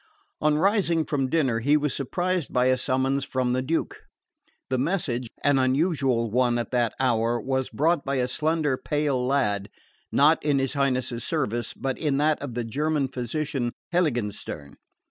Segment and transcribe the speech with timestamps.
[0.41, 4.01] On rising from dinner he was surprised by a summons from the Duke.
[4.71, 9.69] The message, an unusual one at that hour, was brought by a slender pale lad,
[10.11, 14.73] not in his Highness's service, but in that of the German physician Heiligenstern.